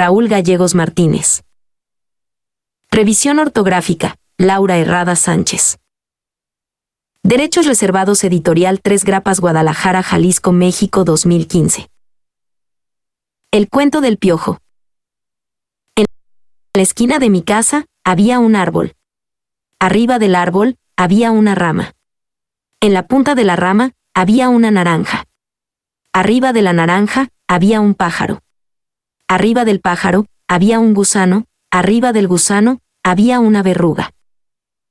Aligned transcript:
Raúl 0.00 0.28
Gallegos 0.28 0.76
Martínez. 0.76 1.42
Revisión 2.88 3.40
ortográfica, 3.40 4.14
Laura 4.36 4.78
Herrada 4.78 5.16
Sánchez. 5.16 5.80
Derechos 7.24 7.66
Reservados 7.66 8.22
Editorial 8.22 8.80
3 8.80 9.02
Grapas 9.02 9.40
Guadalajara, 9.40 10.04
Jalisco, 10.04 10.52
México 10.52 11.02
2015. 11.02 11.90
El 13.50 13.68
cuento 13.68 14.00
del 14.00 14.18
piojo. 14.18 14.60
En 15.96 16.04
la 16.74 16.82
esquina 16.82 17.18
de 17.18 17.30
mi 17.30 17.42
casa 17.42 17.86
había 18.04 18.38
un 18.38 18.54
árbol. 18.54 18.94
Arriba 19.80 20.20
del 20.20 20.36
árbol 20.36 20.76
había 20.96 21.32
una 21.32 21.56
rama. 21.56 21.96
En 22.80 22.94
la 22.94 23.08
punta 23.08 23.34
de 23.34 23.42
la 23.42 23.56
rama 23.56 23.94
había 24.14 24.48
una 24.48 24.70
naranja. 24.70 25.24
Arriba 26.12 26.52
de 26.52 26.62
la 26.62 26.72
naranja 26.72 27.30
había 27.48 27.80
un 27.80 27.94
pájaro. 27.94 28.38
Arriba 29.30 29.66
del 29.66 29.80
pájaro 29.80 30.24
había 30.48 30.78
un 30.78 30.94
gusano, 30.94 31.44
arriba 31.70 32.14
del 32.14 32.26
gusano 32.26 32.80
había 33.02 33.40
una 33.40 33.62
verruga. 33.62 34.10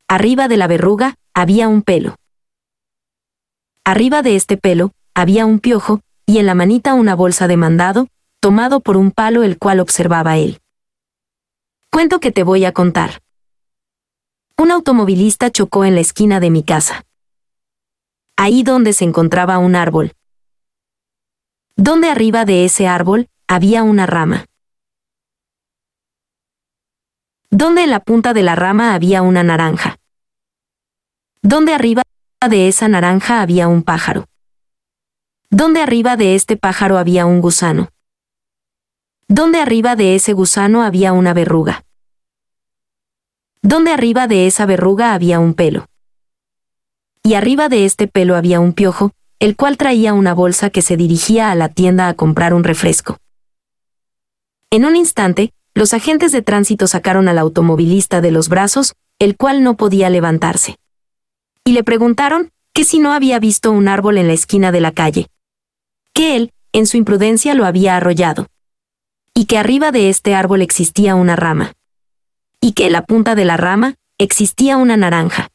Arriba 0.07 0.47
de 0.47 0.57
la 0.57 0.67
verruga 0.67 1.15
había 1.33 1.67
un 1.67 1.81
pelo. 1.81 2.17
Arriba 3.83 4.21
de 4.21 4.35
este 4.35 4.55
pelo 4.55 4.91
había 5.15 5.47
un 5.47 5.59
piojo, 5.59 6.01
y 6.27 6.37
en 6.37 6.45
la 6.45 6.53
manita 6.53 6.93
una 6.93 7.15
bolsa 7.15 7.47
de 7.47 7.57
mandado, 7.57 8.09
tomado 8.39 8.79
por 8.79 8.95
un 8.95 9.09
palo 9.09 9.41
el 9.41 9.57
cual 9.57 9.79
observaba 9.79 10.37
él. 10.37 10.59
Cuento 11.91 12.19
que 12.19 12.31
te 12.31 12.43
voy 12.43 12.63
a 12.65 12.73
contar. 12.73 13.23
Un 14.55 14.69
automovilista 14.69 15.49
chocó 15.49 15.83
en 15.83 15.95
la 15.95 16.01
esquina 16.01 16.39
de 16.39 16.51
mi 16.51 16.61
casa. 16.61 17.05
Ahí 18.35 18.61
donde 18.61 18.93
se 18.93 19.03
encontraba 19.03 19.57
un 19.57 19.75
árbol. 19.75 20.13
Donde 21.75 22.11
arriba 22.11 22.45
de 22.45 22.65
ese 22.65 22.87
árbol 22.87 23.29
había 23.47 23.83
una 23.83 24.05
rama. 24.05 24.45
Donde 27.49 27.83
en 27.83 27.91
la 27.91 28.01
punta 28.01 28.33
de 28.33 28.43
la 28.43 28.55
rama 28.55 28.93
había 28.93 29.21
una 29.21 29.41
naranja. 29.41 29.97
Donde 31.41 31.73
arriba 31.73 32.03
de 32.49 32.67
esa 32.67 32.89
naranja 32.89 33.41
había 33.41 33.69
un 33.69 33.83
pájaro. 33.83 34.25
Donde 35.49 35.81
arriba 35.81 36.17
de 36.17 36.35
este 36.35 36.57
pájaro 36.57 36.97
había 36.97 37.25
un 37.25 37.39
gusano. 37.39 37.87
Donde 39.29 39.61
arriba 39.61 39.95
de 39.95 40.15
ese 40.15 40.33
gusano 40.33 40.83
había 40.83 41.13
una 41.13 41.33
verruga. 41.33 41.85
Donde 43.61 43.91
arriba 43.91 44.27
de 44.27 44.47
esa 44.47 44.65
verruga 44.65 45.13
había 45.13 45.39
un 45.39 45.53
pelo. 45.53 45.87
Y 47.23 47.35
arriba 47.35 47.69
de 47.69 47.85
este 47.85 48.07
pelo 48.07 48.35
había 48.35 48.59
un 48.59 48.73
piojo, 48.73 49.11
el 49.39 49.55
cual 49.55 49.77
traía 49.77 50.13
una 50.13 50.33
bolsa 50.33 50.69
que 50.69 50.81
se 50.81 50.97
dirigía 50.97 51.49
a 51.49 51.55
la 51.55 51.69
tienda 51.69 52.09
a 52.09 52.13
comprar 52.13 52.53
un 52.53 52.65
refresco. 52.65 53.17
En 54.71 54.85
un 54.85 54.95
instante, 54.95 55.53
los 55.73 55.93
agentes 55.93 56.31
de 56.31 56.41
tránsito 56.41 56.87
sacaron 56.87 57.27
al 57.27 57.37
automovilista 57.37 58.21
de 58.21 58.31
los 58.31 58.49
brazos, 58.49 58.95
el 59.19 59.37
cual 59.37 59.63
no 59.63 59.77
podía 59.77 60.09
levantarse 60.09 60.77
y 61.67 61.73
le 61.73 61.83
preguntaron 61.83 62.53
que 62.71 62.85
si 62.85 62.97
no 62.97 63.11
había 63.11 63.39
visto 63.39 63.73
un 63.73 63.89
árbol 63.89 64.17
en 64.17 64.27
la 64.27 64.33
esquina 64.33 64.71
de 64.71 64.79
la 64.79 64.93
calle. 64.93 65.27
Que 66.13 66.37
él, 66.37 66.53
en 66.71 66.87
su 66.87 66.95
imprudencia, 66.95 67.55
lo 67.55 67.65
había 67.65 67.97
arrollado. 67.97 68.47
Y 69.33 69.47
que 69.47 69.57
arriba 69.57 69.91
de 69.91 70.09
este 70.09 70.33
árbol 70.33 70.61
existía 70.61 71.15
una 71.15 71.35
rama. 71.35 71.73
Y 72.61 72.71
que 72.71 72.85
en 72.85 72.93
la 72.93 73.03
punta 73.03 73.35
de 73.35 73.43
la 73.43 73.57
rama 73.57 73.95
existía 74.17 74.77
una 74.77 74.95
naranja. 74.95 75.49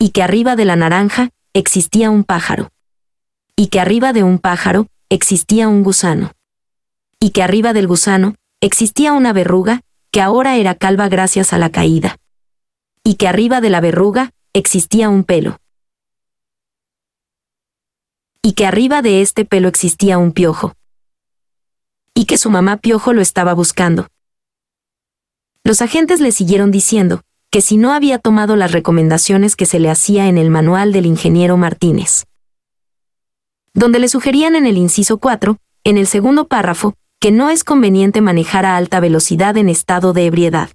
Y 0.00 0.10
que 0.10 0.24
arriba 0.24 0.56
de 0.56 0.64
la 0.64 0.74
naranja 0.74 1.30
existía 1.52 2.10
un 2.10 2.24
pájaro. 2.24 2.72
Y 3.54 3.68
que 3.68 3.78
arriba 3.78 4.12
de 4.12 4.24
un 4.24 4.40
pájaro 4.40 4.88
existía 5.10 5.68
un 5.68 5.84
gusano. 5.84 6.32
Y 7.20 7.30
que 7.30 7.42
arriba 7.42 7.74
del 7.74 7.86
gusano 7.86 8.34
existía 8.62 9.12
una 9.12 9.34
verruga, 9.34 9.82
que 10.10 10.22
ahora 10.22 10.56
era 10.56 10.74
calva 10.74 11.08
gracias 11.08 11.52
a 11.52 11.58
la 11.58 11.70
caída. 11.70 12.16
Y 13.04 13.14
que 13.16 13.28
arriba 13.28 13.60
de 13.60 13.70
la 13.70 13.80
verruga 13.80 14.32
existía 14.54 15.10
un 15.10 15.24
pelo. 15.24 15.58
Y 18.42 18.54
que 18.54 18.66
arriba 18.66 19.02
de 19.02 19.20
este 19.20 19.44
pelo 19.44 19.68
existía 19.68 20.16
un 20.16 20.32
piojo. 20.32 20.74
Y 22.14 22.24
que 22.24 22.38
su 22.38 22.48
mamá 22.50 22.78
piojo 22.78 23.12
lo 23.12 23.20
estaba 23.20 23.52
buscando. 23.52 24.08
Los 25.62 25.82
agentes 25.82 26.20
le 26.20 26.32
siguieron 26.32 26.70
diciendo 26.70 27.20
que 27.50 27.60
si 27.60 27.76
no 27.76 27.92
había 27.92 28.18
tomado 28.18 28.56
las 28.56 28.72
recomendaciones 28.72 29.56
que 29.56 29.66
se 29.66 29.78
le 29.78 29.90
hacía 29.90 30.26
en 30.28 30.38
el 30.38 30.48
manual 30.48 30.92
del 30.92 31.04
ingeniero 31.04 31.56
Martínez. 31.56 32.24
Donde 33.74 33.98
le 33.98 34.08
sugerían 34.08 34.56
en 34.56 34.66
el 34.66 34.78
inciso 34.78 35.18
4, 35.18 35.58
en 35.84 35.98
el 35.98 36.06
segundo 36.06 36.46
párrafo, 36.46 36.94
que 37.20 37.30
no 37.32 37.50
es 37.50 37.64
conveniente 37.64 38.22
manejar 38.22 38.64
a 38.64 38.78
alta 38.78 38.98
velocidad 38.98 39.58
en 39.58 39.68
estado 39.68 40.14
de 40.14 40.24
ebriedad. 40.24 40.70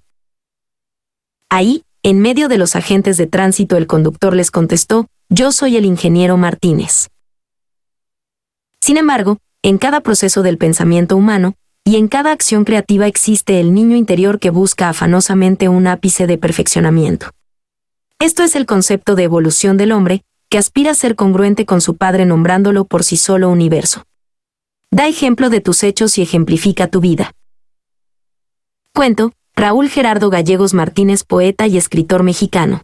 Ahí, 1.50 1.82
en 2.04 2.20
medio 2.20 2.46
de 2.48 2.56
los 2.56 2.76
agentes 2.76 3.16
de 3.16 3.26
tránsito 3.26 3.76
el 3.76 3.88
conductor 3.88 4.34
les 4.36 4.52
contestó, 4.52 5.08
yo 5.28 5.50
soy 5.50 5.76
el 5.76 5.84
ingeniero 5.84 6.36
Martínez. 6.36 7.08
Sin 8.80 8.96
embargo, 8.96 9.38
en 9.62 9.78
cada 9.78 10.00
proceso 10.02 10.44
del 10.44 10.56
pensamiento 10.56 11.16
humano, 11.16 11.54
y 11.84 11.96
en 11.96 12.06
cada 12.06 12.30
acción 12.30 12.64
creativa 12.64 13.08
existe 13.08 13.58
el 13.58 13.74
niño 13.74 13.96
interior 13.96 14.38
que 14.38 14.50
busca 14.50 14.88
afanosamente 14.88 15.68
un 15.68 15.88
ápice 15.88 16.28
de 16.28 16.38
perfeccionamiento. 16.38 17.30
Esto 18.20 18.44
es 18.44 18.54
el 18.54 18.66
concepto 18.66 19.16
de 19.16 19.24
evolución 19.24 19.76
del 19.76 19.90
hombre, 19.90 20.22
que 20.48 20.58
aspira 20.58 20.92
a 20.92 20.94
ser 20.94 21.16
congruente 21.16 21.66
con 21.66 21.80
su 21.80 21.96
padre 21.96 22.24
nombrándolo 22.24 22.84
por 22.84 23.02
sí 23.02 23.16
solo 23.16 23.50
universo. 23.50 24.04
Da 24.96 25.08
ejemplo 25.08 25.50
de 25.50 25.60
tus 25.60 25.82
hechos 25.82 26.16
y 26.16 26.22
ejemplifica 26.22 26.86
tu 26.86 27.02
vida. 27.02 27.32
Cuento, 28.94 29.32
Raúl 29.54 29.90
Gerardo 29.90 30.30
Gallegos 30.30 30.72
Martínez, 30.72 31.22
poeta 31.22 31.66
y 31.66 31.76
escritor 31.76 32.22
mexicano. 32.22 32.80